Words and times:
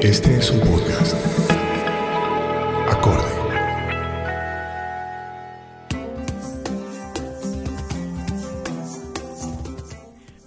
Este 0.00 0.36
es 0.36 0.52
un 0.52 0.60
podcast. 0.60 1.16
Acorde. 2.88 3.24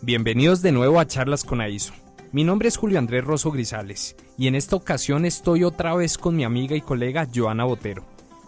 Bienvenidos 0.02 0.62
de 0.62 0.72
nuevo 0.72 1.02
a 1.02 1.06
Charlas 1.06 1.44
con 1.44 1.60
AISO. 1.60 1.92
Mi 2.32 2.46
nombre 2.46 2.70
es 2.70 2.78
Julio 2.78 2.98
Andrés 2.98 3.26
Rosso 3.26 3.52
Grisales 3.52 4.16
y 4.38 4.48
en 4.48 4.56
esta 4.56 4.78
ocasión 4.78 5.26
estoy 5.26 5.66
otra 5.66 5.96
vez 5.96 6.18
con 6.18 6.38
mi 6.38 6.46
amiga 6.46 6.78
y 6.78 6.82
colega 6.82 7.28
Joana 7.36 7.66
Botero. 7.66 8.06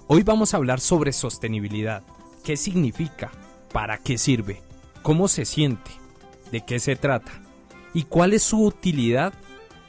Hoy 0.08 0.24
vamos 0.24 0.54
a 0.54 0.58
hablar 0.58 0.80
sobre 0.80 1.12
sostenibilidad. 1.12 2.04
¿Qué 2.46 2.56
significa? 2.56 3.30
¿Para 3.74 3.98
qué 3.98 4.18
sirve? 4.18 4.62
¿Cómo 5.02 5.28
se 5.28 5.44
siente? 5.44 5.92
¿De 6.50 6.64
qué 6.64 6.80
se 6.80 6.96
trata? 6.96 7.34
¿Y 7.94 8.04
cuál 8.04 8.32
es 8.32 8.44
su 8.44 8.64
utilidad 8.64 9.34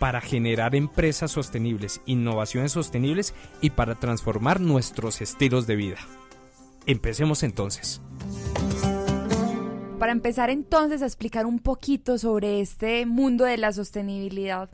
para 0.04 0.20
generar 0.20 0.74
empresas 0.74 1.30
sostenibles, 1.30 2.02
innovaciones 2.04 2.72
sostenibles 2.72 3.32
y 3.62 3.70
para 3.70 3.94
transformar 3.94 4.60
nuestros 4.60 5.22
estilos 5.22 5.66
de 5.66 5.76
vida? 5.76 5.96
Empecemos 6.84 7.42
entonces. 7.42 8.02
Para 9.98 10.12
empezar 10.12 10.50
entonces 10.50 11.00
a 11.00 11.06
explicar 11.06 11.46
un 11.46 11.58
poquito 11.58 12.18
sobre 12.18 12.60
este 12.60 13.06
mundo 13.06 13.46
de 13.46 13.56
la 13.56 13.72
sostenibilidad, 13.72 14.68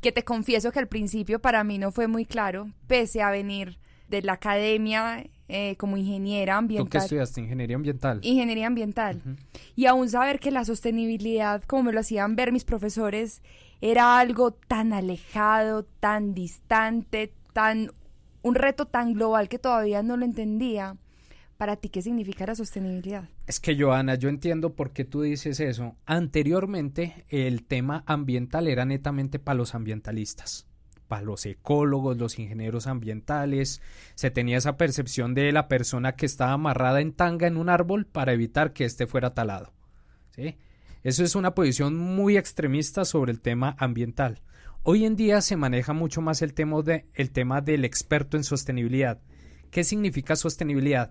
que 0.00 0.12
te 0.12 0.24
confieso 0.24 0.72
que 0.72 0.78
al 0.78 0.88
principio 0.88 1.40
para 1.40 1.62
mí 1.62 1.76
no 1.76 1.92
fue 1.92 2.06
muy 2.06 2.24
claro, 2.24 2.70
pese 2.86 3.20
a 3.20 3.30
venir 3.30 3.76
de 4.08 4.22
la 4.22 4.32
academia 4.32 5.26
eh, 5.50 5.76
como 5.76 5.96
ingeniera 5.96 6.56
ambiental. 6.56 6.86
¿Tú 6.86 6.90
qué 6.90 6.98
estudiaste? 6.98 7.40
Ingeniería 7.40 7.76
ambiental. 7.76 8.20
Ingeniería 8.22 8.66
ambiental. 8.66 9.20
Y 9.76 9.86
aún 9.86 10.08
saber 10.08 10.40
que 10.40 10.50
la 10.50 10.64
sostenibilidad, 10.64 11.62
como 11.64 11.84
me 11.84 11.92
lo 11.92 12.00
hacían 12.00 12.36
ver 12.36 12.52
mis 12.52 12.64
profesores, 12.64 13.42
era 13.80 14.18
algo 14.18 14.52
tan 14.52 14.92
alejado, 14.92 15.84
tan 16.00 16.34
distante, 16.34 17.32
tan 17.52 17.90
un 18.42 18.54
reto 18.54 18.86
tan 18.86 19.12
global 19.12 19.48
que 19.48 19.58
todavía 19.58 20.02
no 20.02 20.16
lo 20.16 20.24
entendía 20.24 20.96
para 21.56 21.76
ti 21.76 21.90
qué 21.90 22.00
significa 22.00 22.46
la 22.46 22.54
sostenibilidad. 22.54 23.28
Es 23.46 23.60
que 23.60 23.78
Joana, 23.78 24.14
yo 24.14 24.30
entiendo 24.30 24.74
por 24.74 24.92
qué 24.92 25.04
tú 25.04 25.20
dices 25.20 25.60
eso. 25.60 25.94
Anteriormente 26.06 27.26
el 27.28 27.64
tema 27.64 28.02
ambiental 28.06 28.66
era 28.66 28.86
netamente 28.86 29.38
para 29.38 29.58
los 29.58 29.74
ambientalistas, 29.74 30.66
para 31.10 31.22
los 31.22 31.44
ecólogos, 31.44 32.16
los 32.16 32.38
ingenieros 32.38 32.86
ambientales. 32.86 33.82
Se 34.14 34.30
tenía 34.30 34.58
esa 34.58 34.76
percepción 34.76 35.34
de 35.34 35.50
la 35.50 35.66
persona 35.66 36.14
que 36.14 36.24
estaba 36.24 36.52
amarrada 36.52 37.00
en 37.00 37.12
tanga 37.12 37.48
en 37.48 37.56
un 37.56 37.68
árbol 37.68 38.06
para 38.06 38.32
evitar 38.32 38.72
que 38.72 38.84
éste 38.84 39.08
fuera 39.08 39.34
talado. 39.34 39.72
¿sí? 40.30 40.56
Eso 41.02 41.24
es 41.24 41.34
una 41.34 41.52
posición 41.52 41.98
muy 41.98 42.36
extremista 42.36 43.04
sobre 43.04 43.32
el 43.32 43.40
tema 43.40 43.74
ambiental. 43.80 44.40
Hoy 44.84 45.04
en 45.04 45.16
día 45.16 45.40
se 45.40 45.56
maneja 45.56 45.92
mucho 45.92 46.20
más 46.20 46.42
el 46.42 46.54
tema, 46.54 46.80
de, 46.82 47.06
el 47.14 47.32
tema 47.32 47.60
del 47.60 47.84
experto 47.84 48.36
en 48.36 48.44
sostenibilidad. 48.44 49.20
¿Qué 49.72 49.82
significa 49.82 50.36
sostenibilidad? 50.36 51.10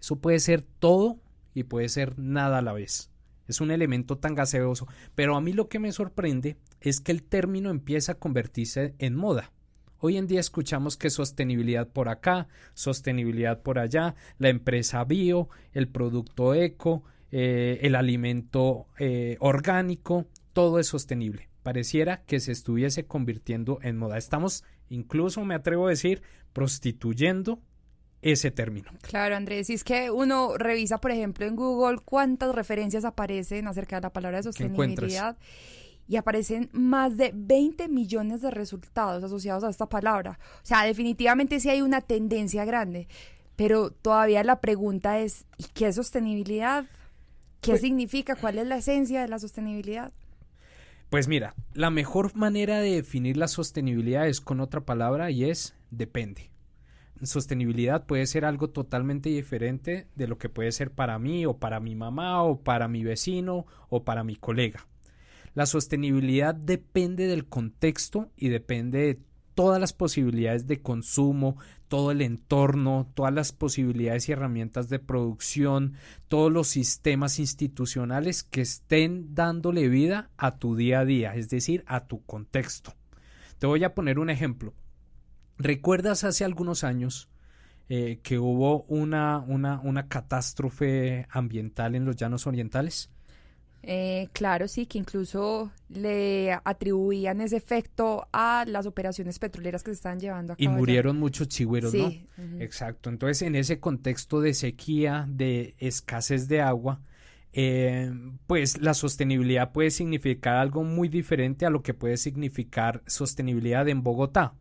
Eso 0.00 0.20
puede 0.20 0.38
ser 0.38 0.62
todo 0.62 1.18
y 1.52 1.64
puede 1.64 1.88
ser 1.88 2.16
nada 2.16 2.58
a 2.58 2.62
la 2.62 2.72
vez. 2.72 3.10
Es 3.48 3.60
un 3.60 3.72
elemento 3.72 4.18
tan 4.18 4.36
gaseoso. 4.36 4.86
Pero 5.16 5.34
a 5.34 5.40
mí 5.40 5.52
lo 5.52 5.68
que 5.68 5.80
me 5.80 5.90
sorprende 5.90 6.58
es 6.82 7.00
que 7.00 7.12
el 7.12 7.22
término 7.22 7.70
empieza 7.70 8.12
a 8.12 8.14
convertirse 8.16 8.94
en 8.98 9.14
moda. 9.14 9.52
Hoy 9.98 10.16
en 10.16 10.26
día 10.26 10.40
escuchamos 10.40 10.96
que 10.96 11.10
sostenibilidad 11.10 11.88
por 11.88 12.08
acá, 12.08 12.48
sostenibilidad 12.74 13.62
por 13.62 13.78
allá, 13.78 14.16
la 14.38 14.48
empresa 14.48 15.04
bio, 15.04 15.48
el 15.72 15.88
producto 15.88 16.54
eco, 16.54 17.04
eh, 17.30 17.78
el 17.82 17.94
alimento 17.94 18.88
eh, 18.98 19.36
orgánico, 19.38 20.26
todo 20.52 20.80
es 20.80 20.88
sostenible. 20.88 21.48
Pareciera 21.62 22.24
que 22.24 22.40
se 22.40 22.50
estuviese 22.50 23.06
convirtiendo 23.06 23.78
en 23.82 23.96
moda. 23.96 24.18
Estamos, 24.18 24.64
incluso 24.88 25.44
me 25.44 25.54
atrevo 25.54 25.86
a 25.86 25.90
decir, 25.90 26.22
prostituyendo 26.52 27.60
ese 28.22 28.50
término. 28.50 28.90
Claro, 29.02 29.36
Andrés, 29.36 29.68
si 29.68 29.74
es 29.74 29.84
que 29.84 30.10
uno 30.10 30.56
revisa, 30.56 30.98
por 30.98 31.12
ejemplo, 31.12 31.46
en 31.46 31.54
Google 31.54 31.98
cuántas 32.04 32.54
referencias 32.54 33.04
aparecen 33.04 33.68
acerca 33.68 33.96
de 33.96 34.02
la 34.02 34.12
palabra 34.12 34.38
de 34.38 34.44
sostenibilidad 34.44 35.36
y 36.08 36.16
aparecen 36.16 36.68
más 36.72 37.16
de 37.16 37.32
20 37.34 37.88
millones 37.88 38.42
de 38.42 38.50
resultados 38.50 39.22
asociados 39.22 39.64
a 39.64 39.70
esta 39.70 39.88
palabra. 39.88 40.38
O 40.56 40.66
sea, 40.66 40.84
definitivamente 40.84 41.60
sí 41.60 41.70
hay 41.70 41.82
una 41.82 42.00
tendencia 42.00 42.64
grande, 42.64 43.08
pero 43.56 43.90
todavía 43.90 44.44
la 44.44 44.60
pregunta 44.60 45.18
es, 45.20 45.46
¿y 45.58 45.64
qué 45.74 45.88
es 45.88 45.96
sostenibilidad? 45.96 46.84
¿Qué 47.60 47.72
pues 47.72 47.80
significa? 47.80 48.36
¿Cuál 48.36 48.58
es 48.58 48.66
la 48.66 48.76
esencia 48.76 49.22
de 49.22 49.28
la 49.28 49.38
sostenibilidad? 49.38 50.12
Pues 51.10 51.28
mira, 51.28 51.54
la 51.74 51.90
mejor 51.90 52.34
manera 52.34 52.80
de 52.80 52.92
definir 52.92 53.36
la 53.36 53.48
sostenibilidad 53.48 54.26
es 54.26 54.40
con 54.40 54.60
otra 54.60 54.80
palabra 54.80 55.30
y 55.30 55.44
es 55.44 55.74
depende 55.90 56.52
sostenibilidad 57.26 58.06
puede 58.06 58.26
ser 58.26 58.44
algo 58.44 58.70
totalmente 58.70 59.28
diferente 59.28 60.06
de 60.14 60.26
lo 60.26 60.38
que 60.38 60.48
puede 60.48 60.72
ser 60.72 60.90
para 60.90 61.18
mí 61.18 61.46
o 61.46 61.56
para 61.56 61.80
mi 61.80 61.94
mamá 61.94 62.42
o 62.42 62.60
para 62.60 62.88
mi 62.88 63.04
vecino 63.04 63.66
o 63.88 64.04
para 64.04 64.24
mi 64.24 64.36
colega. 64.36 64.86
La 65.54 65.66
sostenibilidad 65.66 66.54
depende 66.54 67.26
del 67.26 67.46
contexto 67.46 68.30
y 68.36 68.48
depende 68.48 68.98
de 68.98 69.18
todas 69.54 69.80
las 69.80 69.92
posibilidades 69.92 70.66
de 70.66 70.80
consumo, 70.80 71.56
todo 71.88 72.10
el 72.10 72.22
entorno, 72.22 73.10
todas 73.14 73.34
las 73.34 73.52
posibilidades 73.52 74.28
y 74.28 74.32
herramientas 74.32 74.88
de 74.88 74.98
producción, 74.98 75.94
todos 76.28 76.50
los 76.50 76.68
sistemas 76.68 77.38
institucionales 77.38 78.44
que 78.44 78.62
estén 78.62 79.34
dándole 79.34 79.88
vida 79.88 80.30
a 80.38 80.56
tu 80.56 80.74
día 80.74 81.00
a 81.00 81.04
día, 81.04 81.34
es 81.34 81.50
decir, 81.50 81.84
a 81.86 82.06
tu 82.06 82.24
contexto. 82.24 82.94
Te 83.58 83.66
voy 83.66 83.84
a 83.84 83.94
poner 83.94 84.18
un 84.18 84.30
ejemplo. 84.30 84.72
¿Recuerdas 85.58 86.24
hace 86.24 86.44
algunos 86.44 86.82
años 86.82 87.28
eh, 87.88 88.20
que 88.22 88.38
hubo 88.38 88.84
una, 88.84 89.38
una, 89.46 89.80
una, 89.80 90.08
catástrofe 90.08 91.26
ambiental 91.30 91.94
en 91.94 92.06
los 92.06 92.16
llanos 92.16 92.46
orientales? 92.46 93.10
Eh, 93.84 94.28
claro, 94.32 94.68
sí, 94.68 94.86
que 94.86 94.98
incluso 94.98 95.72
le 95.88 96.52
atribuían 96.64 97.40
ese 97.40 97.56
efecto 97.56 98.28
a 98.32 98.64
las 98.66 98.86
operaciones 98.86 99.38
petroleras 99.38 99.82
que 99.82 99.90
se 99.90 99.96
estaban 99.96 100.20
llevando 100.20 100.52
a 100.52 100.56
cabo. 100.56 100.64
Y 100.64 100.68
murieron 100.68 101.18
muchos 101.18 101.48
chigüeros, 101.48 101.92
¿no? 101.92 102.12
Exacto. 102.60 103.10
Entonces, 103.10 103.42
en 103.42 103.56
ese 103.56 103.80
contexto 103.80 104.40
de 104.40 104.54
sequía, 104.54 105.26
de 105.28 105.74
escasez 105.78 106.46
de 106.46 106.60
agua, 106.60 107.00
eh, 107.52 108.12
pues 108.46 108.80
la 108.80 108.94
sostenibilidad 108.94 109.72
puede 109.72 109.90
significar 109.90 110.56
algo 110.56 110.84
muy 110.84 111.08
diferente 111.08 111.66
a 111.66 111.70
lo 111.70 111.82
que 111.82 111.92
puede 111.92 112.16
significar 112.16 113.02
sostenibilidad 113.06 113.88
en 113.88 114.02
Bogotá 114.02 114.54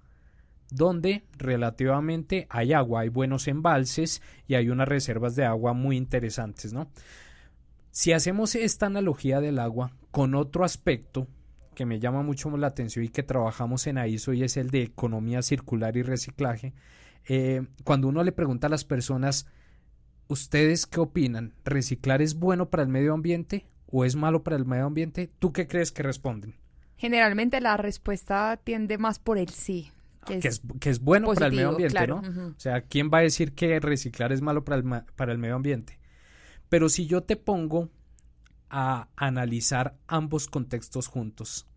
donde 0.72 1.24
relativamente 1.38 2.48
hay 2.50 2.74
agua, 2.74 3.02
hay 3.02 3.10
buenos 3.10 3.48
embalses 3.48 4.22
y 4.48 4.56
hay 4.56 4.70
unas 4.70 4.88
reservas 4.88 5.36
de 5.36 5.46
agua 5.46 5.74
muy 5.74 5.98
interesantes, 5.98 6.74
¿no? 6.74 6.90
Si 7.92 8.14
hacemos 8.14 8.56
esta 8.56 8.86
analogía 8.86 9.42
del 9.42 9.60
agua 9.60 9.92
con 10.12 10.34
otro 10.34 10.64
aspecto 10.64 11.28
que 11.76 11.86
me 11.86 12.00
llama 12.00 12.24
mucho 12.24 12.56
la 12.58 12.68
atención 12.68 13.04
y 13.04 13.10
que 13.10 13.24
trabajamos 13.24 13.86
en 13.88 13.98
AISO 13.98 14.34
y 14.34 14.44
es 14.44 14.56
el 14.56 14.70
de 14.70 14.84
economía 14.84 15.42
circular 15.42 15.98
y 15.98 16.02
reciclaje, 16.02 16.74
eh, 17.28 17.64
cuando 17.84 18.08
uno 18.08 18.24
le 18.24 18.32
pregunta 18.32 18.68
a 18.68 18.70
las 18.70 18.86
personas, 18.86 19.46
¿ustedes 20.28 20.86
qué 20.86 21.02
opinan? 21.02 21.54
¿Reciclar 21.66 22.22
es 22.22 22.36
bueno 22.36 22.70
para 22.70 22.84
el 22.84 22.90
medio 22.90 23.14
ambiente 23.14 23.68
o 23.88 24.06
es 24.06 24.16
malo 24.16 24.42
para 24.44 24.56
el 24.56 24.66
medio 24.66 24.86
ambiente? 24.86 25.30
¿Tú 25.40 25.52
qué 25.52 25.68
crees 25.68 25.92
que 25.92 26.04
responden? 26.04 26.56
Generalmente 26.96 27.60
la 27.60 27.76
respuesta 27.76 28.58
tiende 28.64 28.98
más 28.98 29.20
por 29.20 29.38
el 29.38 29.50
sí. 29.50 29.92
Que 30.26 30.36
es, 30.36 30.62
que 30.80 30.92
es, 30.92 31.00
bueno 31.00 31.34
para 31.34 31.48
el 31.48 31.54
medio 31.54 31.70
ambiente, 31.70 32.08
¿no? 32.08 32.22
O 32.56 32.60
sea, 32.60 32.82
¿quién 32.82 33.10
va 33.12 33.18
a 33.18 33.22
decir 33.22 33.54
que 33.54 33.80
reciclar 33.80 34.32
es 34.32 34.42
malo 34.42 34.64
para 34.64 34.78
el, 34.78 35.04
para 35.16 35.32
el 35.32 35.40
medio 35.40 35.56
ambiente? 35.56 36.01
Pero 36.72 36.88
si 36.88 37.06
yo 37.06 37.24
te 37.24 37.36
pongo 37.36 37.90
a 38.70 39.10
analizar 39.18 39.98
ambos 40.08 40.48
contextos 40.48 41.08
juntos, 41.08 41.68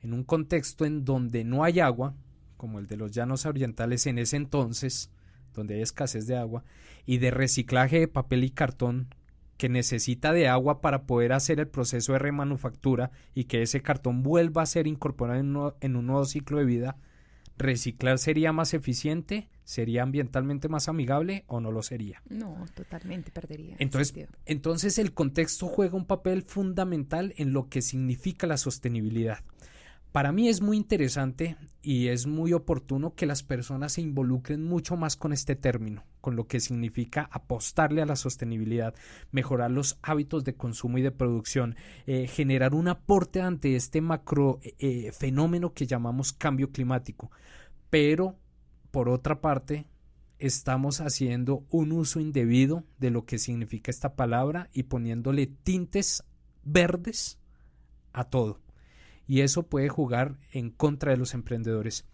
en 0.00 0.14
un 0.14 0.24
contexto 0.24 0.86
en 0.86 1.04
donde 1.04 1.44
no 1.44 1.64
hay 1.64 1.80
agua, 1.80 2.14
como 2.56 2.78
el 2.78 2.86
de 2.86 2.96
los 2.96 3.12
llanos 3.12 3.44
orientales 3.44 4.06
en 4.06 4.16
ese 4.16 4.38
entonces, 4.38 5.10
donde 5.52 5.74
hay 5.74 5.82
escasez 5.82 6.26
de 6.26 6.38
agua, 6.38 6.64
y 7.04 7.18
de 7.18 7.30
reciclaje 7.30 8.00
de 8.00 8.08
papel 8.08 8.42
y 8.42 8.48
cartón 8.48 9.14
que 9.58 9.68
necesita 9.68 10.32
de 10.32 10.48
agua 10.48 10.80
para 10.80 11.02
poder 11.02 11.34
hacer 11.34 11.60
el 11.60 11.68
proceso 11.68 12.14
de 12.14 12.20
remanufactura 12.20 13.10
y 13.34 13.44
que 13.44 13.60
ese 13.60 13.82
cartón 13.82 14.22
vuelva 14.22 14.62
a 14.62 14.66
ser 14.66 14.86
incorporado 14.86 15.76
en, 15.82 15.94
un 15.94 16.06
nuevo 16.06 16.24
ciclo 16.24 16.56
de 16.56 16.64
vida, 16.64 16.96
¿reciclar 17.58 18.18
sería 18.18 18.52
más 18.52 18.74
eficiente? 18.74 19.48
¿Sería 19.64 20.02
ambientalmente 20.02 20.68
más 20.68 20.88
amigable 20.88 21.44
o 21.46 21.60
no 21.60 21.70
lo 21.70 21.82
sería? 21.82 22.22
No, 22.30 22.64
totalmente 22.74 23.30
perdería. 23.30 23.76
Entonces, 23.78 24.26
entonces 24.46 24.98
el 24.98 25.12
contexto 25.12 25.66
juega 25.66 25.96
un 25.96 26.06
papel 26.06 26.42
fundamental 26.42 27.34
en 27.36 27.52
lo 27.52 27.68
que 27.68 27.82
significa 27.82 28.46
la 28.46 28.56
sostenibilidad. 28.56 29.40
Para 30.12 30.32
mí 30.32 30.48
es 30.48 30.62
muy 30.62 30.76
interesante 30.76 31.56
y 31.82 32.08
es 32.08 32.26
muy 32.26 32.52
oportuno 32.52 33.14
que 33.14 33.26
las 33.26 33.42
personas 33.42 33.92
se 33.92 34.00
involucren 34.00 34.64
mucho 34.64 34.96
más 34.96 35.16
con 35.16 35.32
este 35.32 35.54
término, 35.54 36.04
con 36.20 36.34
lo 36.34 36.46
que 36.46 36.60
significa 36.60 37.28
apostarle 37.30 38.00
a 38.00 38.06
la 38.06 38.16
sostenibilidad, 38.16 38.94
mejorar 39.32 39.70
los 39.70 39.98
hábitos 40.02 40.44
de 40.44 40.54
consumo 40.54 40.98
y 40.98 41.02
de 41.02 41.10
producción, 41.10 41.76
eh, 42.06 42.26
generar 42.26 42.74
un 42.74 42.88
aporte 42.88 43.42
ante 43.42 43.76
este 43.76 44.00
macro 44.00 44.60
eh, 44.62 44.74
eh, 44.78 45.12
fenómeno 45.12 45.74
que 45.74 45.86
llamamos 45.86 46.32
cambio 46.32 46.70
climático. 46.70 47.30
Pero, 47.90 48.36
por 48.90 49.10
otra 49.10 49.40
parte, 49.42 49.86
estamos 50.38 51.00
haciendo 51.00 51.66
un 51.70 51.92
uso 51.92 52.18
indebido 52.18 52.84
de 52.98 53.10
lo 53.10 53.26
que 53.26 53.38
significa 53.38 53.90
esta 53.90 54.14
palabra 54.14 54.70
y 54.72 54.84
poniéndole 54.84 55.46
tintes 55.46 56.24
verdes 56.64 57.38
a 58.12 58.24
todo 58.24 58.60
y 59.28 59.42
eso 59.42 59.62
puede 59.62 59.88
jugar 59.88 60.34
en 60.52 60.70
contra 60.70 61.12
de 61.12 61.18
los 61.18 61.34
emprendedores. 61.34 62.04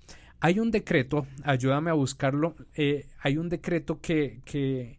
Hay 0.40 0.58
un 0.58 0.70
decreto, 0.70 1.26
ayúdame 1.44 1.90
a 1.90 1.94
buscarlo, 1.94 2.55
eh, 2.75 3.06
hay 3.20 3.38
un 3.38 3.49
decreto 3.49 4.00
que, 4.00 4.40
que, 4.44 4.99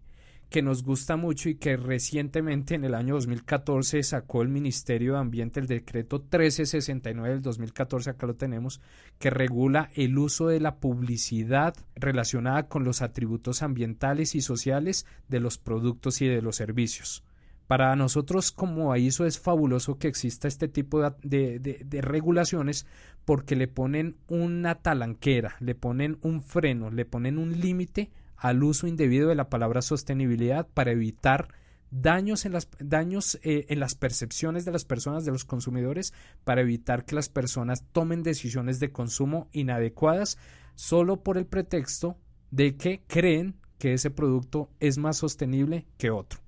que 0.50 0.62
nos 0.62 0.84
gusta 0.84 1.18
mucho 1.18 1.50
y 1.50 1.56
que 1.56 1.76
recientemente 1.76 2.74
en 2.74 2.86
el 2.86 2.96
año 2.96 3.16
2014 3.16 4.02
sacó 4.02 4.42
el 4.42 4.48
Ministerio 4.48 5.14
de 5.14 5.20
Ambiente, 5.20 5.60
el 5.60 5.68
decreto 5.68 6.18
1369 6.20 7.30
del 7.30 7.42
2014, 7.42 8.10
acá 8.10 8.26
lo 8.26 8.36
tenemos, 8.36 8.82
que 9.20 9.30
regula 9.30 9.92
el 9.96 10.18
uso 10.18 10.48
de 10.48 10.62
la 10.62 10.78
publicidad 10.78 11.76
relacionada 11.96 12.68
con 12.68 12.86
los 12.86 13.02
atributos 13.02 13.62
ambientales 13.62 14.34
y 14.34 14.42
sociales 14.42 15.06
de 15.28 15.42
los 15.42 15.58
productos 15.58 16.22
y 16.22 16.28
de 16.28 16.42
los 16.42 16.56
servicios. 16.56 17.24
Para 17.68 17.96
nosotros 17.96 18.52
como 18.52 18.92
AISO 18.92 19.26
es 19.26 19.40
fabuloso 19.40 19.98
que 19.98 20.08
exista 20.08 20.48
este 20.48 20.68
tipo 20.68 21.02
de, 21.24 22.02
regulaciones 22.02 22.86
porque 23.26 23.56
le 23.56 23.68
ponen 23.68 24.18
una 24.28 24.76
talanquera, 24.76 25.56
le 25.60 25.74
ponen 25.74 26.20
un 26.22 26.44
freno, 26.44 26.92
le 26.92 27.06
ponen 27.06 27.40
un 27.40 27.60
límite 27.60 28.12
al 28.38 28.64
uso 28.64 28.86
indebido 28.86 29.30
de 29.30 29.36
la 29.36 29.50
palabra 29.50 29.82
sostenibilidad 29.82 30.68
para 30.68 30.92
evitar 30.92 31.48
daños 31.90 32.46
en 32.46 32.52
las 32.52 32.70
daños 32.80 33.40
eh, 33.42 33.66
en 33.70 33.80
las 33.80 33.96
percepciones 33.96 34.66
de 34.66 34.72
las 34.72 34.86
personas 34.86 35.24
de 35.26 35.32
los 35.32 35.46
consumidores 35.46 36.14
para 36.44 36.62
evitar 36.62 37.06
que 37.06 37.16
las 37.16 37.30
personas 37.30 37.84
tomen 37.94 38.22
decisiones 38.22 38.80
de 38.80 38.92
consumo 38.92 39.48
inadecuadas 39.54 40.38
solo 40.76 41.24
por 41.24 41.38
el 41.38 41.46
pretexto 41.48 42.18
de 42.52 42.76
que 42.76 43.02
creen 43.08 43.56
que 43.80 43.94
ese 43.94 44.12
producto 44.12 44.70
es 44.80 44.98
más 44.98 45.18
sostenible 45.18 45.88
que 45.98 46.12
otro. 46.12 46.45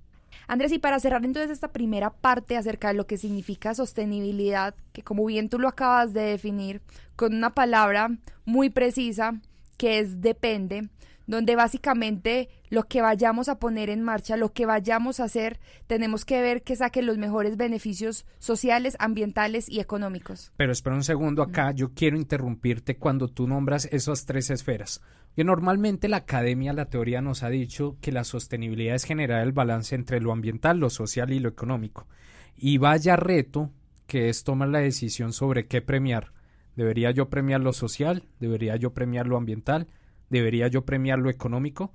Andrés, 0.48 0.72
y 0.72 0.80
para 0.80 1.00
cerrar 1.00 1.26
entonces 1.26 1.52
esta 1.52 1.74
primera 1.74 2.10
parte 2.10 2.56
acerca 2.56 2.88
de 2.88 2.94
lo 2.94 3.06
que 3.06 3.18
significa 3.18 3.76
sostenibilidad, 3.76 4.76
que 4.94 5.04
como 5.04 5.26
bien 5.26 5.50
tú 5.50 5.60
lo 5.60 5.68
acabas 5.68 6.14
de 6.14 6.22
definir, 6.22 6.82
con 7.18 7.36
una 7.36 7.54
palabra 7.54 8.12
muy 8.46 8.70
precisa 8.70 9.42
que 9.78 10.00
es 10.00 10.22
depende, 10.22 10.90
donde 11.28 11.56
básicamente 11.56 12.50
lo 12.70 12.84
que 12.84 13.02
vayamos 13.02 13.50
a 13.50 13.60
poner 13.60 13.90
en 13.90 14.02
marcha, 14.02 14.38
lo 14.38 14.54
que 14.54 14.66
vayamos 14.66 15.20
a 15.20 15.26
hacer, 15.26 15.60
tenemos 15.86 16.26
que 16.26 16.42
ver 16.42 16.64
que 16.64 16.76
saque 16.76 17.02
los 17.02 17.18
mejores 17.18 17.58
beneficios 17.58 18.26
sociales, 18.40 18.96
ambientales 19.00 19.70
y 19.70 19.80
económicos. 19.80 20.52
Pero 20.58 20.72
espera 20.72 20.96
un 20.96 21.04
segundo 21.04 21.44
acá, 21.44 21.72
yo 21.72 21.94
quiero 21.94 22.18
interrumpirte 22.18 22.98
cuando 22.98 23.28
tú 23.28 23.48
nombras 23.48 23.88
esas 23.92 24.26
tres 24.26 24.50
esferas. 24.50 25.02
Que 25.36 25.44
normalmente 25.44 26.08
la 26.08 26.18
academia, 26.18 26.74
la 26.74 26.90
teoría 26.90 27.22
nos 27.22 27.44
ha 27.44 27.50
dicho 27.50 27.98
que 28.02 28.12
la 28.12 28.24
sostenibilidad 28.24 28.96
es 28.96 29.04
generar 29.04 29.44
el 29.44 29.52
balance 29.52 29.94
entre 29.94 30.20
lo 30.20 30.32
ambiental, 30.32 30.80
lo 30.80 30.90
social 30.90 31.32
y 31.32 31.40
lo 31.40 31.50
económico. 31.50 32.08
Y 32.56 32.80
vaya 32.80 33.16
reto 33.16 33.72
que 34.08 34.30
es 34.30 34.44
tomar 34.44 34.70
la 34.70 34.80
decisión 34.80 35.34
sobre 35.34 35.68
qué 35.68 35.82
premiar. 35.82 36.32
¿Debería 36.76 37.12
yo 37.12 37.30
premiar 37.30 37.62
lo 37.62 37.74
social? 37.74 38.24
¿Debería 38.40 38.78
yo 38.78 38.94
premiar 38.94 39.28
lo 39.28 39.38
ambiental? 39.38 39.88
¿Debería 40.30 40.68
yo 40.68 40.86
premiar 40.86 41.20
lo 41.20 41.30
económico? 41.30 41.94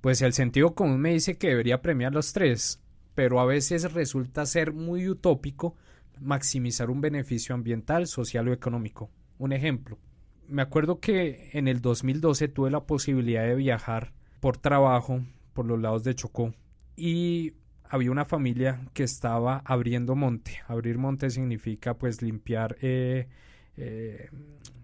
Pues 0.00 0.22
el 0.22 0.32
sentido 0.32 0.74
común 0.74 1.00
me 1.00 1.12
dice 1.12 1.36
que 1.38 1.48
debería 1.48 1.82
premiar 1.82 2.12
los 2.12 2.32
tres, 2.32 2.82
pero 3.14 3.40
a 3.40 3.46
veces 3.46 3.92
resulta 3.92 4.46
ser 4.46 4.72
muy 4.72 5.08
utópico 5.08 5.74
maximizar 6.20 6.90
un 6.90 7.00
beneficio 7.00 7.54
ambiental, 7.54 8.06
social 8.06 8.48
o 8.48 8.52
económico. 8.52 9.10
Un 9.38 9.52
ejemplo. 9.52 9.98
Me 10.48 10.62
acuerdo 10.62 11.00
que 11.00 11.50
en 11.52 11.68
el 11.68 11.80
2012 11.80 12.48
tuve 12.48 12.70
la 12.70 12.84
posibilidad 12.84 13.44
de 13.44 13.56
viajar 13.56 14.12
por 14.40 14.58
trabajo 14.58 15.22
por 15.52 15.66
los 15.66 15.80
lados 15.80 16.04
de 16.04 16.14
Chocó 16.14 16.54
y 16.96 17.54
había 17.88 18.10
una 18.10 18.24
familia 18.24 18.80
que 18.94 19.02
estaba 19.02 19.62
abriendo 19.64 20.14
monte. 20.14 20.60
Abrir 20.68 20.98
monte 20.98 21.30
significa 21.30 21.94
pues 21.94 22.22
limpiar 22.22 22.76
eh, 22.80 23.28
eh, 23.76 24.28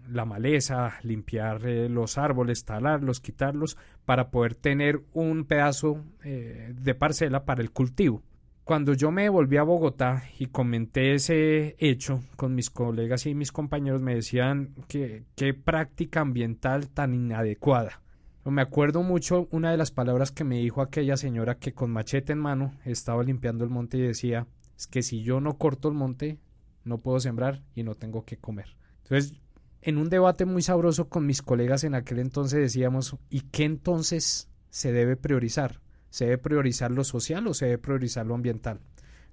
la 0.09 0.25
maleza, 0.25 0.95
limpiar 1.03 1.65
eh, 1.65 1.89
los 1.89 2.17
árboles, 2.17 2.65
talarlos, 2.65 3.19
quitarlos, 3.19 3.77
para 4.05 4.29
poder 4.29 4.55
tener 4.55 5.01
un 5.13 5.45
pedazo 5.45 6.03
eh, 6.23 6.73
de 6.75 6.95
parcela 6.95 7.45
para 7.45 7.61
el 7.61 7.71
cultivo. 7.71 8.21
Cuando 8.63 8.93
yo 8.93 9.11
me 9.11 9.27
volví 9.27 9.57
a 9.57 9.63
Bogotá 9.63 10.23
y 10.39 10.47
comenté 10.47 11.13
ese 11.15 11.75
hecho 11.79 12.21
con 12.37 12.55
mis 12.55 12.69
colegas 12.69 13.25
y 13.25 13.35
mis 13.35 13.51
compañeros, 13.51 14.01
me 14.01 14.15
decían 14.15 14.73
que 14.87 15.25
qué 15.35 15.53
práctica 15.53 16.21
ambiental 16.21 16.89
tan 16.89 17.13
inadecuada. 17.13 18.01
Me 18.45 18.61
acuerdo 18.61 19.03
mucho 19.03 19.47
una 19.51 19.71
de 19.71 19.77
las 19.77 19.91
palabras 19.91 20.31
que 20.31 20.43
me 20.43 20.59
dijo 20.59 20.81
aquella 20.81 21.17
señora 21.17 21.59
que 21.59 21.73
con 21.73 21.91
machete 21.91 22.33
en 22.33 22.39
mano 22.39 22.73
estaba 22.85 23.23
limpiando 23.23 23.63
el 23.63 23.69
monte 23.69 23.97
y 23.97 24.01
decía, 24.01 24.47
es 24.77 24.87
que 24.87 25.01
si 25.01 25.23
yo 25.23 25.39
no 25.39 25.57
corto 25.57 25.87
el 25.87 25.93
monte, 25.95 26.39
no 26.83 26.99
puedo 26.99 27.19
sembrar 27.19 27.63
y 27.73 27.83
no 27.83 27.95
tengo 27.95 28.25
que 28.25 28.37
comer. 28.37 28.75
Entonces 29.13 29.39
en 29.83 29.97
un 29.97 30.09
debate 30.09 30.45
muy 30.45 30.63
sabroso 30.63 31.07
con 31.07 31.27
mis 31.27 31.43
colegas 31.43 31.83
en 31.83 31.93
aquel 31.93 32.17
entonces 32.17 32.59
decíamos, 32.59 33.15
¿y 33.29 33.41
qué 33.41 33.65
entonces 33.65 34.49
se 34.71 34.91
debe 34.91 35.17
priorizar? 35.17 35.81
¿Se 36.09 36.25
debe 36.25 36.39
priorizar 36.39 36.89
lo 36.89 37.03
social 37.03 37.45
o 37.45 37.53
se 37.53 37.65
debe 37.65 37.77
priorizar 37.77 38.25
lo 38.25 38.33
ambiental? 38.33 38.79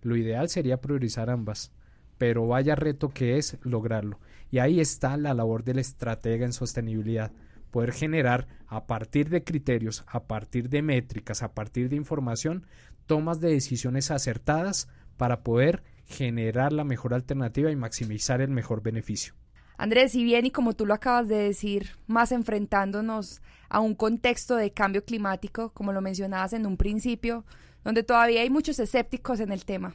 Lo 0.02 0.16
ideal 0.16 0.50
sería 0.50 0.82
priorizar 0.82 1.30
ambas, 1.30 1.72
pero 2.18 2.46
vaya 2.46 2.74
reto 2.74 3.08
que 3.08 3.38
es 3.38 3.56
lograrlo. 3.62 4.20
Y 4.50 4.58
ahí 4.58 4.80
está 4.80 5.16
la 5.16 5.32
labor 5.32 5.64
del 5.64 5.78
estratega 5.78 6.44
en 6.44 6.52
sostenibilidad, 6.52 7.32
poder 7.70 7.92
generar 7.92 8.48
a 8.66 8.86
partir 8.86 9.30
de 9.30 9.44
criterios, 9.44 10.04
a 10.08 10.24
partir 10.24 10.68
de 10.68 10.82
métricas, 10.82 11.42
a 11.42 11.54
partir 11.54 11.88
de 11.88 11.96
información, 11.96 12.66
tomas 13.06 13.40
de 13.40 13.48
decisiones 13.48 14.10
acertadas 14.10 14.88
para 15.16 15.42
poder 15.42 15.82
generar 16.04 16.72
la 16.72 16.84
mejor 16.84 17.14
alternativa 17.14 17.70
y 17.70 17.76
maximizar 17.76 18.42
el 18.42 18.50
mejor 18.50 18.82
beneficio. 18.82 19.39
Andrés, 19.80 20.12
si 20.12 20.24
bien 20.24 20.44
y 20.44 20.50
como 20.50 20.74
tú 20.74 20.84
lo 20.84 20.92
acabas 20.92 21.26
de 21.26 21.36
decir, 21.36 21.92
más 22.06 22.32
enfrentándonos 22.32 23.40
a 23.70 23.80
un 23.80 23.94
contexto 23.94 24.56
de 24.56 24.72
cambio 24.72 25.06
climático, 25.06 25.70
como 25.72 25.94
lo 25.94 26.02
mencionabas 26.02 26.52
en 26.52 26.66
un 26.66 26.76
principio, 26.76 27.46
donde 27.82 28.02
todavía 28.02 28.42
hay 28.42 28.50
muchos 28.50 28.78
escépticos 28.78 29.40
en 29.40 29.52
el 29.52 29.64
tema, 29.64 29.94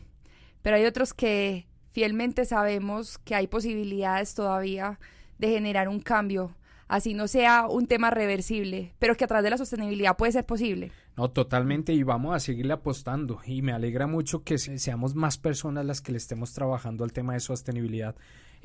pero 0.63 0.77
hay 0.77 0.85
otros 0.85 1.13
que 1.13 1.67
fielmente 1.91 2.45
sabemos 2.45 3.19
que 3.19 3.35
hay 3.35 3.45
posibilidades 3.45 4.33
todavía 4.33 4.99
de 5.37 5.49
generar 5.49 5.87
un 5.87 5.99
cambio, 5.99 6.55
así 6.87 7.13
no 7.13 7.27
sea 7.27 7.67
un 7.67 7.85
tema 7.85 8.09
reversible, 8.09 8.95
pero 8.97 9.15
que 9.15 9.25
a 9.25 9.27
través 9.27 9.43
de 9.43 9.51
la 9.51 9.59
sostenibilidad 9.59 10.17
puede 10.17 10.31
ser 10.31 10.47
posible. 10.47 10.91
No, 11.15 11.29
totalmente, 11.29 11.93
y 11.93 12.01
vamos 12.01 12.35
a 12.35 12.39
seguirle 12.39 12.73
apostando. 12.73 13.39
Y 13.45 13.61
me 13.61 13.71
alegra 13.71 14.07
mucho 14.07 14.43
que 14.43 14.57
seamos 14.57 15.13
más 15.13 15.37
personas 15.37 15.85
las 15.85 16.01
que 16.01 16.11
le 16.11 16.17
estemos 16.17 16.53
trabajando 16.53 17.03
al 17.03 17.13
tema 17.13 17.33
de 17.33 17.39
sostenibilidad. 17.39 18.15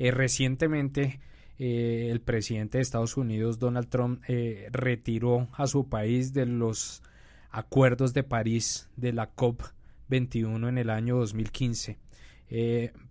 Eh, 0.03 0.09
recientemente, 0.09 1.19
eh, 1.59 2.07
el 2.09 2.21
presidente 2.21 2.79
de 2.79 2.81
Estados 2.81 3.17
Unidos, 3.17 3.59
Donald 3.59 3.87
Trump, 3.87 4.23
eh, 4.27 4.67
retiró 4.71 5.47
a 5.53 5.67
su 5.67 5.89
país 5.89 6.33
de 6.33 6.47
los 6.47 7.03
acuerdos 7.51 8.11
de 8.15 8.23
París 8.23 8.89
de 8.95 9.13
la 9.13 9.35
COP21 9.35 10.69
en 10.69 10.79
el 10.79 10.89
año 10.89 11.17
2015. 11.17 11.99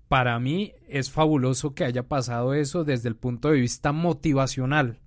para 0.08 0.40
mí 0.40 0.72
es 0.88 1.12
fabuloso 1.12 1.74
que 1.76 1.84
haya 1.84 2.08
pasado 2.08 2.54
eso 2.54 2.82
desde 2.82 3.08
el 3.08 3.14
punto 3.14 3.50
de 3.50 3.60
vista 3.60 3.92
motivacional, 3.92 4.98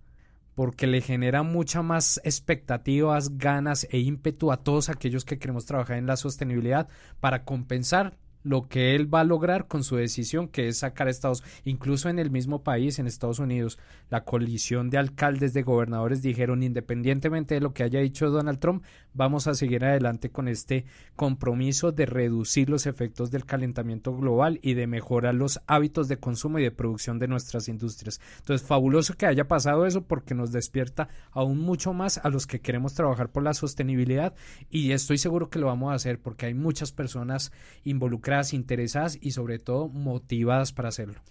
porque 0.55 0.87
le 0.87 1.01
genera 1.01 1.43
mucha 1.43 1.81
más 1.81 2.21
expectativas, 2.23 3.37
ganas 3.37 3.85
e 3.91 3.99
ímpetu 3.99 4.53
a 4.53 4.63
todos 4.63 4.87
aquellos 4.87 5.25
que 5.25 5.37
queremos 5.37 5.65
trabajar 5.65 5.97
en 5.97 6.07
la 6.07 6.15
sostenibilidad 6.15 6.87
para 7.19 7.43
compensar 7.43 8.17
lo 8.43 8.67
que 8.67 8.95
él 8.95 9.13
va 9.13 9.21
a 9.21 9.25
lograr 9.25 9.67
con 9.67 9.83
su 9.83 9.95
decisión, 9.95 10.47
que 10.47 10.67
es 10.67 10.79
sacar 10.79 11.07
a 11.07 11.11
Estados 11.11 11.43
incluso 11.63 12.09
en 12.09 12.19
el 12.19 12.29
mismo 12.29 12.63
país, 12.63 12.99
en 12.99 13.07
Estados 13.07 13.39
Unidos, 13.39 13.79
la 14.09 14.25
colisión 14.25 14.89
de 14.89 14.97
alcaldes, 14.97 15.53
de 15.53 15.63
gobernadores 15.63 16.21
dijeron, 16.21 16.63
independientemente 16.63 17.55
de 17.55 17.61
lo 17.61 17.73
que 17.73 17.83
haya 17.83 17.99
dicho 17.99 18.29
Donald 18.29 18.59
Trump, 18.59 18.83
vamos 19.13 19.47
a 19.47 19.55
seguir 19.55 19.85
adelante 19.85 20.29
con 20.29 20.47
este 20.47 20.85
compromiso 21.15 21.91
de 21.91 22.05
reducir 22.05 22.69
los 22.69 22.85
efectos 22.85 23.31
del 23.31 23.45
calentamiento 23.45 24.15
global 24.15 24.59
y 24.61 24.73
de 24.73 24.87
mejorar 24.87 25.35
los 25.35 25.61
hábitos 25.67 26.07
de 26.07 26.17
consumo 26.17 26.59
y 26.59 26.63
de 26.63 26.71
producción 26.71 27.19
de 27.19 27.27
nuestras 27.27 27.67
industrias. 27.67 28.19
Entonces, 28.39 28.67
fabuloso 28.67 29.13
que 29.15 29.25
haya 29.25 29.47
pasado 29.47 29.85
eso 29.85 30.03
porque 30.03 30.35
nos 30.35 30.51
despierta 30.51 31.09
aún 31.31 31.59
mucho 31.59 31.93
más 31.93 32.17
a 32.17 32.29
los 32.29 32.47
que 32.47 32.61
queremos 32.61 32.93
trabajar 32.93 33.29
por 33.29 33.43
la 33.43 33.53
sostenibilidad 33.53 34.33
y 34.69 34.91
estoy 34.91 35.17
seguro 35.17 35.49
que 35.49 35.59
lo 35.59 35.67
vamos 35.67 35.91
a 35.91 35.95
hacer 35.95 36.19
porque 36.19 36.47
hay 36.47 36.53
muchas 36.53 36.91
personas 36.91 37.51
involucradas 37.83 38.32
interesadas 38.53 39.17
y 39.21 39.31
sobre 39.31 39.59
todo 39.59 39.89
motivadas 39.89 40.73
para 40.73 40.89
hacerlo. 40.89 41.21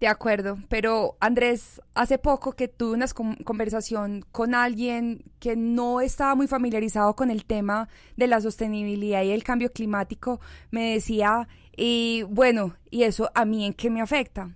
De 0.00 0.08
acuerdo, 0.08 0.58
pero 0.68 1.16
Andrés, 1.20 1.80
hace 1.94 2.18
poco 2.18 2.52
que 2.52 2.68
tuve 2.68 2.94
una 2.94 3.06
conversación 3.44 4.24
con 4.32 4.54
alguien 4.54 5.24
que 5.38 5.56
no 5.56 6.00
estaba 6.00 6.34
muy 6.34 6.48
familiarizado 6.48 7.14
con 7.14 7.30
el 7.30 7.44
tema 7.44 7.88
de 8.16 8.26
la 8.26 8.40
sostenibilidad 8.40 9.22
y 9.22 9.30
el 9.30 9.44
cambio 9.44 9.72
climático, 9.72 10.40
me 10.70 10.92
decía, 10.92 11.48
y 11.76 12.24
bueno, 12.28 12.76
¿y 12.90 13.04
eso 13.04 13.30
a 13.34 13.44
mí 13.44 13.64
en 13.64 13.72
qué 13.72 13.88
me 13.88 14.02
afecta? 14.02 14.50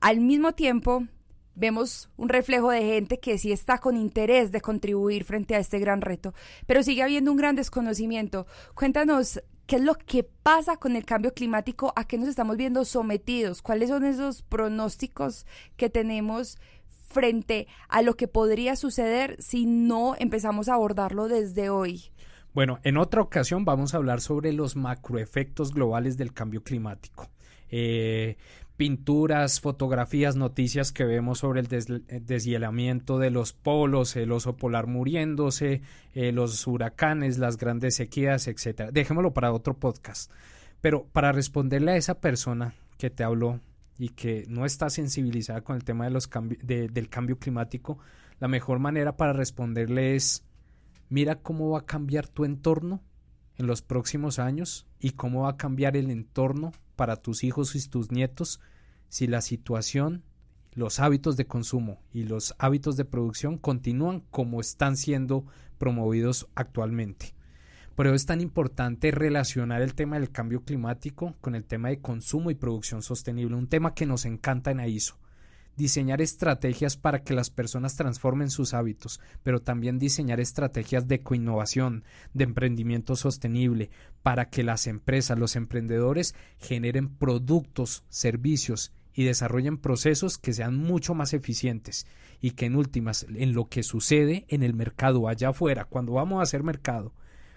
Al 0.00 0.20
mismo 0.20 0.52
tiempo, 0.52 1.06
vemos 1.54 2.08
un 2.16 2.28
reflejo 2.28 2.70
de 2.70 2.82
gente 2.82 3.20
que 3.20 3.38
sí 3.38 3.52
está 3.52 3.78
con 3.78 3.96
interés 3.96 4.50
de 4.50 4.60
contribuir 4.60 5.24
frente 5.24 5.54
a 5.54 5.58
este 5.58 5.78
gran 5.78 6.00
reto, 6.00 6.34
pero 6.66 6.82
sigue 6.82 7.02
habiendo 7.02 7.30
un 7.30 7.36
gran 7.36 7.54
desconocimiento. 7.54 8.46
Cuéntanos 8.74 9.40
¿Qué 9.66 9.76
es 9.76 9.82
lo 9.82 9.94
que 9.94 10.24
pasa 10.24 10.76
con 10.76 10.94
el 10.94 11.06
cambio 11.06 11.32
climático? 11.32 11.92
¿A 11.96 12.06
qué 12.06 12.18
nos 12.18 12.28
estamos 12.28 12.58
viendo 12.58 12.84
sometidos? 12.84 13.62
¿Cuáles 13.62 13.88
son 13.88 14.04
esos 14.04 14.42
pronósticos 14.42 15.46
que 15.76 15.88
tenemos 15.88 16.58
frente 17.08 17.66
a 17.88 18.02
lo 18.02 18.14
que 18.14 18.28
podría 18.28 18.76
suceder 18.76 19.40
si 19.40 19.64
no 19.64 20.16
empezamos 20.18 20.68
a 20.68 20.74
abordarlo 20.74 21.28
desde 21.28 21.70
hoy? 21.70 22.10
Bueno, 22.52 22.78
en 22.82 22.98
otra 22.98 23.22
ocasión 23.22 23.64
vamos 23.64 23.94
a 23.94 23.96
hablar 23.96 24.20
sobre 24.20 24.52
los 24.52 24.76
macroefectos 24.76 25.72
globales 25.72 26.18
del 26.18 26.34
cambio 26.34 26.62
climático. 26.62 27.30
Eh, 27.70 28.36
pinturas, 28.76 29.60
fotografías, 29.60 30.36
noticias 30.36 30.92
que 30.92 31.04
vemos 31.04 31.38
sobre 31.38 31.60
el 31.60 31.68
eh, 32.08 32.20
deshielamiento 32.20 33.18
de 33.18 33.30
los 33.30 33.52
polos, 33.52 34.16
el 34.16 34.32
oso 34.32 34.56
polar 34.56 34.86
muriéndose, 34.86 35.82
eh, 36.12 36.32
los 36.32 36.66
huracanes, 36.66 37.38
las 37.38 37.56
grandes 37.56 37.96
sequías, 37.96 38.48
etcétera. 38.48 38.90
Dejémoslo 38.90 39.32
para 39.32 39.52
otro 39.52 39.74
podcast. 39.78 40.30
Pero 40.80 41.06
para 41.12 41.32
responderle 41.32 41.92
a 41.92 41.96
esa 41.96 42.20
persona 42.20 42.74
que 42.98 43.10
te 43.10 43.24
habló 43.24 43.60
y 43.96 44.10
que 44.10 44.44
no 44.48 44.66
está 44.66 44.90
sensibilizada 44.90 45.62
con 45.62 45.76
el 45.76 45.84
tema 45.84 46.04
de 46.04 46.10
los 46.10 46.28
del 46.62 47.08
cambio 47.08 47.38
climático, 47.38 47.98
la 48.40 48.48
mejor 48.48 48.80
manera 48.80 49.16
para 49.16 49.32
responderle 49.32 50.16
es 50.16 50.44
mira 51.08 51.36
cómo 51.36 51.70
va 51.70 51.80
a 51.80 51.86
cambiar 51.86 52.26
tu 52.26 52.44
entorno 52.44 53.02
en 53.56 53.68
los 53.68 53.82
próximos 53.82 54.40
años 54.40 54.86
y 54.98 55.10
cómo 55.10 55.42
va 55.42 55.50
a 55.50 55.56
cambiar 55.56 55.96
el 55.96 56.10
entorno 56.10 56.72
para 56.96 57.16
tus 57.16 57.44
hijos 57.44 57.74
y 57.74 57.88
tus 57.88 58.10
nietos 58.10 58.60
si 59.08 59.26
la 59.26 59.40
situación, 59.40 60.24
los 60.72 60.98
hábitos 60.98 61.36
de 61.36 61.46
consumo 61.46 62.00
y 62.12 62.24
los 62.24 62.54
hábitos 62.58 62.96
de 62.96 63.04
producción 63.04 63.58
continúan 63.58 64.20
como 64.30 64.60
están 64.60 64.96
siendo 64.96 65.46
promovidos 65.78 66.48
actualmente. 66.54 67.34
Por 67.94 68.06
eso 68.06 68.16
es 68.16 68.26
tan 68.26 68.40
importante 68.40 69.12
relacionar 69.12 69.82
el 69.82 69.94
tema 69.94 70.18
del 70.18 70.32
cambio 70.32 70.64
climático 70.64 71.36
con 71.40 71.54
el 71.54 71.64
tema 71.64 71.90
de 71.90 72.00
consumo 72.00 72.50
y 72.50 72.56
producción 72.56 73.02
sostenible, 73.02 73.54
un 73.54 73.68
tema 73.68 73.94
que 73.94 74.06
nos 74.06 74.24
encanta 74.24 74.72
en 74.72 74.80
AISO 74.80 75.16
diseñar 75.76 76.20
estrategias 76.20 76.96
para 76.96 77.22
que 77.22 77.34
las 77.34 77.50
personas 77.50 77.96
transformen 77.96 78.50
sus 78.50 78.74
hábitos, 78.74 79.20
pero 79.42 79.60
también 79.60 79.98
diseñar 79.98 80.40
estrategias 80.40 81.08
de 81.08 81.22
coinnovación, 81.22 82.04
de 82.32 82.44
emprendimiento 82.44 83.16
sostenible, 83.16 83.90
para 84.22 84.48
que 84.50 84.62
las 84.62 84.86
empresas, 84.86 85.38
los 85.38 85.56
emprendedores 85.56 86.34
generen 86.58 87.08
productos, 87.08 88.04
servicios 88.08 88.92
y 89.12 89.24
desarrollen 89.24 89.78
procesos 89.78 90.38
que 90.38 90.52
sean 90.52 90.76
mucho 90.76 91.14
más 91.14 91.34
eficientes 91.34 92.06
y 92.40 92.52
que 92.52 92.66
en 92.66 92.76
últimas, 92.76 93.26
en 93.28 93.54
lo 93.54 93.68
que 93.68 93.82
sucede 93.82 94.44
en 94.48 94.62
el 94.62 94.74
mercado 94.74 95.28
allá 95.28 95.50
afuera, 95.50 95.84
cuando 95.84 96.12
vamos 96.12 96.40
a 96.40 96.42
hacer 96.42 96.62
mercado, 96.62 97.14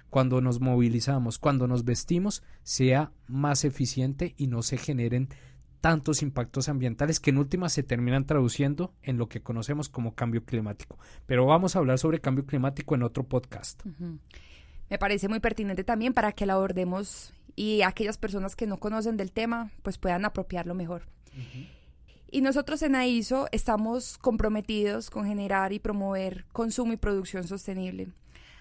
cuando 0.10 0.40
nos 0.40 0.62
movilizamos, 0.62 1.40
cuando 1.40 1.68
nos 1.68 1.84
vestimos, 1.84 2.44
sea 2.64 3.12
más 3.28 3.66
eficiente 3.66 4.34
y 4.38 4.48
no 4.48 4.62
se 4.62 4.78
generen 4.78 5.30
tantos 5.88 6.22
impactos 6.22 6.68
ambientales 6.68 7.22
que 7.22 7.30
en 7.30 7.38
última 7.38 7.70
se 7.70 7.82
terminan 7.82 8.26
traduciendo 8.26 8.94
en 9.04 9.18
lo 9.18 9.30
que 9.30 9.42
conocemos 9.42 9.88
como 9.88 10.16
cambio 10.16 10.44
climático. 10.44 11.00
Pero 11.26 11.46
vamos 11.46 11.78
a 11.78 11.80
hablar 11.80 11.98
sobre 11.98 12.20
cambio 12.20 12.46
climático 12.46 12.94
en 12.94 13.04
otro 13.04 13.24
podcast. 13.24 13.82
Me 14.90 14.98
parece 14.98 15.30
muy 15.30 15.40
pertinente 15.40 15.86
también 15.86 16.14
para 16.14 16.34
que 16.34 16.46
la 16.46 16.56
abordemos 16.56 17.34
y 17.56 17.84
aquellas 17.84 18.18
personas 18.18 18.58
que 18.58 18.68
no 18.68 18.76
conocen 18.82 19.16
del 19.16 19.32
tema 19.32 19.72
pues 19.82 19.98
puedan 19.98 20.26
apropiarlo 20.26 20.76
mejor. 20.76 21.04
Y 22.30 22.42
nosotros 22.42 22.82
en 22.82 22.94
AISO 22.94 23.48
estamos 23.54 24.18
comprometidos 24.18 25.10
con 25.10 25.26
generar 25.26 25.72
y 25.72 25.80
promover 25.80 26.44
consumo 26.52 26.92
y 26.92 26.98
producción 26.98 27.48
sostenible 27.48 28.10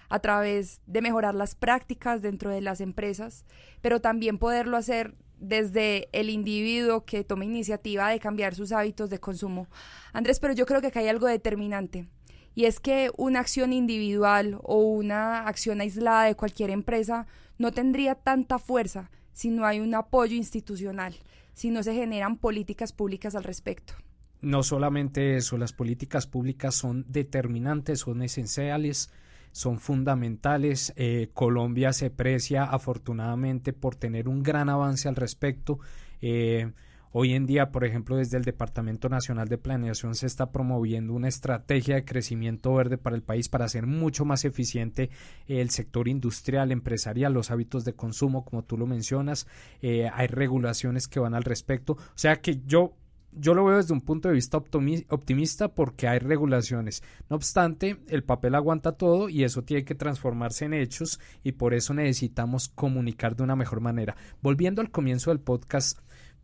a 0.07 0.19
través 0.19 0.79
de 0.87 1.01
mejorar 1.01 1.35
las 1.35 1.55
prácticas 1.55 2.21
dentro 2.21 2.51
de 2.51 2.61
las 2.61 2.79
empresas, 2.79 3.43
pero 3.81 3.99
también 3.99 4.37
poderlo 4.37 4.77
hacer 4.77 5.17
desde 5.39 6.09
el 6.11 6.29
individuo 6.29 7.05
que 7.05 7.23
toma 7.23 7.45
iniciativa 7.45 8.09
de 8.09 8.19
cambiar 8.19 8.55
sus 8.55 8.71
hábitos 8.71 9.09
de 9.09 9.19
consumo. 9.19 9.67
Andrés, 10.13 10.39
pero 10.39 10.53
yo 10.53 10.65
creo 10.65 10.81
que 10.81 10.87
acá 10.87 10.99
hay 10.99 11.07
algo 11.07 11.27
determinante. 11.27 12.07
Y 12.55 12.65
es 12.65 12.79
que 12.79 13.11
una 13.17 13.39
acción 13.39 13.71
individual 13.71 14.57
o 14.63 14.77
una 14.77 15.47
acción 15.47 15.79
aislada 15.79 16.23
de 16.23 16.35
cualquier 16.35 16.71
empresa 16.71 17.27
no 17.59 17.71
tendría 17.71 18.15
tanta 18.15 18.57
fuerza 18.57 19.11
si 19.31 19.51
no 19.51 19.65
hay 19.65 19.79
un 19.79 19.93
apoyo 19.93 20.35
institucional, 20.35 21.15
si 21.53 21.69
no 21.69 21.83
se 21.83 21.93
generan 21.93 22.37
políticas 22.37 22.93
públicas 22.93 23.35
al 23.35 23.43
respecto. 23.43 23.93
No 24.41 24.63
solamente 24.63 25.37
eso, 25.37 25.57
las 25.57 25.73
políticas 25.73 26.25
públicas 26.25 26.73
son 26.73 27.05
determinantes, 27.07 27.99
son 27.99 28.21
esenciales 28.21 29.11
son 29.57 29.79
fundamentales. 29.79 30.93
Eh, 30.97 31.31
Colombia 31.33 31.91
se 31.91 32.11
precia 32.11 32.63
afortunadamente 32.63 33.73
por 33.73 33.95
tener 33.95 34.27
un 34.27 34.43
gran 34.43 34.69
avance 34.69 35.09
al 35.09 35.15
respecto. 35.15 35.79
Eh, 36.21 36.73
hoy 37.11 37.33
en 37.33 37.47
día, 37.47 37.71
por 37.71 37.83
ejemplo, 37.83 38.17
desde 38.17 38.37
el 38.37 38.43
Departamento 38.43 39.09
Nacional 39.09 39.47
de 39.47 39.57
Planeación 39.57 40.13
se 40.13 40.27
está 40.27 40.51
promoviendo 40.51 41.13
una 41.13 41.27
estrategia 41.27 41.95
de 41.95 42.05
crecimiento 42.05 42.71
verde 42.75 42.99
para 42.99 43.15
el 43.15 43.23
país 43.23 43.49
para 43.49 43.65
hacer 43.65 43.87
mucho 43.87 44.25
más 44.25 44.45
eficiente 44.45 45.09
el 45.47 45.71
sector 45.71 46.07
industrial, 46.07 46.71
empresarial, 46.71 47.33
los 47.33 47.49
hábitos 47.49 47.83
de 47.83 47.93
consumo, 47.93 48.45
como 48.45 48.63
tú 48.63 48.77
lo 48.77 48.85
mencionas. 48.85 49.47
Eh, 49.81 50.07
hay 50.13 50.27
regulaciones 50.27 51.07
que 51.07 51.19
van 51.19 51.33
al 51.33 51.43
respecto. 51.43 51.93
O 51.93 52.13
sea 52.13 52.41
que 52.41 52.61
yo 52.67 52.93
yo 53.31 53.53
lo 53.53 53.65
veo 53.65 53.77
desde 53.77 53.93
un 53.93 54.01
punto 54.01 54.27
de 54.27 54.33
vista 54.33 54.57
optimista 54.57 55.67
porque 55.73 56.07
hay 56.07 56.19
regulaciones. 56.19 57.03
No 57.29 57.35
obstante, 57.35 57.97
el 58.07 58.23
papel 58.23 58.55
aguanta 58.55 58.93
todo 58.93 59.29
y 59.29 59.43
eso 59.43 59.63
tiene 59.63 59.85
que 59.85 59.95
transformarse 59.95 60.65
en 60.65 60.73
hechos 60.73 61.19
y 61.43 61.53
por 61.53 61.73
eso 61.73 61.93
necesitamos 61.93 62.69
comunicar 62.69 63.35
de 63.35 63.43
una 63.43 63.55
mejor 63.55 63.81
manera. 63.81 64.15
Volviendo 64.41 64.81
al 64.81 64.91
comienzo 64.91 65.29
del 65.29 65.39
podcast, 65.39 65.99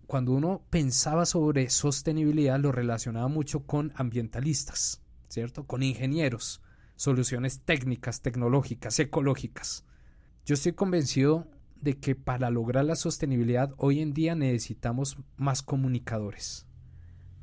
cuando 0.05 0.33
uno 0.33 0.61
pensaba 0.69 1.25
sobre 1.25 1.69
sostenibilidad 1.69 2.59
lo 2.59 2.71
relacionaba 2.71 3.27
mucho 3.27 3.61
con 3.61 3.91
ambientalistas, 3.95 5.01
¿cierto? 5.29 5.65
Con 5.65 5.81
ingenieros, 5.81 6.61
soluciones 6.95 7.61
técnicas, 7.61 8.21
tecnológicas, 8.21 8.99
ecológicas. 8.99 9.85
Yo 10.45 10.53
estoy 10.53 10.73
convencido 10.73 11.47
de 11.81 11.97
que 11.97 12.15
para 12.15 12.49
lograr 12.49 12.85
la 12.85 12.95
sostenibilidad 12.95 13.73
hoy 13.77 14.01
en 14.01 14.13
día 14.13 14.35
necesitamos 14.35 15.17
más 15.37 15.63
comunicadores 15.63 16.67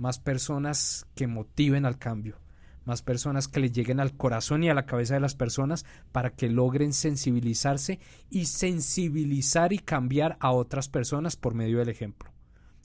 más 0.00 0.18
personas 0.18 1.06
que 1.14 1.26
motiven 1.26 1.84
al 1.84 1.98
cambio, 1.98 2.38
más 2.86 3.02
personas 3.02 3.48
que 3.48 3.60
le 3.60 3.70
lleguen 3.70 4.00
al 4.00 4.16
corazón 4.16 4.64
y 4.64 4.70
a 4.70 4.74
la 4.74 4.86
cabeza 4.86 5.14
de 5.14 5.20
las 5.20 5.34
personas 5.34 5.84
para 6.10 6.30
que 6.30 6.48
logren 6.48 6.94
sensibilizarse 6.94 8.00
y 8.30 8.46
sensibilizar 8.46 9.74
y 9.74 9.78
cambiar 9.78 10.38
a 10.40 10.52
otras 10.52 10.88
personas 10.88 11.36
por 11.36 11.54
medio 11.54 11.78
del 11.78 11.90
ejemplo. 11.90 12.30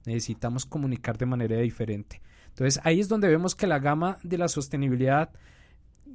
Necesitamos 0.05 0.65
comunicar 0.65 1.17
de 1.17 1.25
manera 1.25 1.57
diferente. 1.57 2.21
Entonces 2.49 2.81
ahí 2.83 2.99
es 2.99 3.07
donde 3.07 3.29
vemos 3.29 3.55
que 3.55 3.65
la 3.65 3.79
gama 3.79 4.17
de 4.23 4.37
la 4.37 4.49
sostenibilidad 4.49 5.29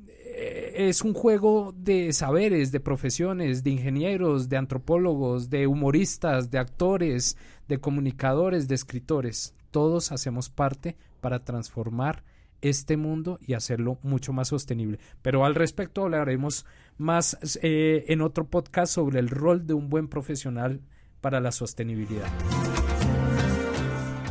eh, 0.06 0.88
es 0.88 1.00
un 1.00 1.14
juego 1.14 1.74
de 1.76 2.12
saberes, 2.12 2.72
de 2.72 2.80
profesiones, 2.80 3.64
de 3.64 3.70
ingenieros, 3.70 4.50
de 4.50 4.58
antropólogos, 4.58 5.48
de 5.48 5.66
humoristas, 5.66 6.50
de 6.50 6.58
actores, 6.58 7.38
de 7.68 7.78
comunicadores, 7.78 8.68
de 8.68 8.74
escritores 8.74 9.54
todos 9.70 10.12
hacemos 10.12 10.50
parte 10.50 10.96
para 11.20 11.44
transformar 11.44 12.22
este 12.62 12.96
mundo 12.96 13.38
y 13.46 13.54
hacerlo 13.54 13.98
mucho 14.02 14.32
más 14.32 14.48
sostenible. 14.48 14.98
Pero 15.22 15.44
al 15.44 15.54
respecto 15.54 16.02
hablaremos 16.02 16.66
más 16.98 17.38
eh, 17.62 18.04
en 18.08 18.20
otro 18.20 18.46
podcast 18.46 18.92
sobre 18.92 19.18
el 19.18 19.28
rol 19.28 19.66
de 19.66 19.74
un 19.74 19.88
buen 19.88 20.08
profesional 20.08 20.80
para 21.20 21.40
la 21.40 21.52
sostenibilidad. 21.52 22.28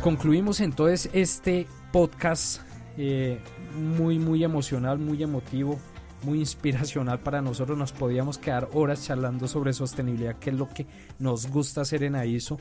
Concluimos 0.02 0.60
entonces 0.60 1.10
este 1.12 1.66
podcast 1.92 2.62
eh, 2.96 3.38
muy, 3.76 4.18
muy 4.18 4.44
emocional, 4.44 4.98
muy 4.98 5.22
emotivo, 5.22 5.78
muy 6.22 6.38
inspiracional 6.38 7.20
para 7.20 7.42
nosotros. 7.42 7.76
Nos 7.76 7.92
podíamos 7.92 8.38
quedar 8.38 8.68
horas 8.72 9.04
charlando 9.04 9.46
sobre 9.46 9.72
sostenibilidad, 9.72 10.36
que 10.38 10.50
es 10.50 10.56
lo 10.56 10.68
que 10.68 10.86
nos 11.18 11.48
gusta 11.48 11.82
hacer 11.82 12.02
en 12.02 12.14
AISO 12.14 12.58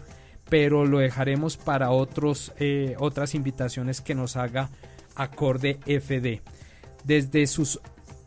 pero 0.49 0.85
lo 0.85 0.99
dejaremos 0.99 1.57
para 1.57 1.91
otros, 1.91 2.53
eh, 2.59 2.95
otras 2.99 3.35
invitaciones 3.35 4.01
que 4.01 4.15
nos 4.15 4.35
haga 4.35 4.69
Acorde 5.15 5.79
FD. 5.85 6.41
Desde 7.03 7.47
sus 7.47 7.79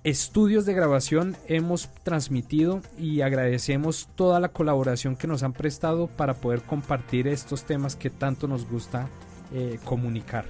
estudios 0.05 0.67
de 0.67 0.75
grabación 0.75 1.37
hemos 1.47 1.89
transmitido 2.03 2.83
y 2.99 3.21
agradecemos 3.21 4.09
toda 4.15 4.41
la 4.41 4.49
colaboración 4.49 5.17
que 5.17 5.27
nos 5.27 5.43
han 5.43 5.53
prestado 5.53 6.09
para 6.09 6.35
poder 6.35 6.63
compartir 6.63 7.29
estos 7.29 7.65
temas 7.65 7.97
que 7.97 8.11
tanto 8.11 8.49
nos 8.49 8.69
gusta 8.69 9.09
eh, 9.53 9.79
comunicar. 9.85 10.45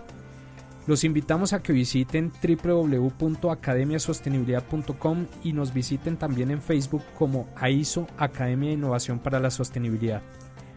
Los 0.86 1.04
invitamos 1.04 1.52
a 1.52 1.62
que 1.62 1.72
visiten 1.72 2.32
www.academiasostenibilidad.com 2.42 5.26
y 5.44 5.52
nos 5.52 5.72
visiten 5.72 6.16
también 6.16 6.50
en 6.50 6.60
Facebook 6.60 7.04
como 7.16 7.46
AISO 7.54 8.08
Academia 8.18 8.70
de 8.70 8.74
Innovación 8.74 9.20
para 9.20 9.38
la 9.38 9.52
Sostenibilidad. 9.52 10.22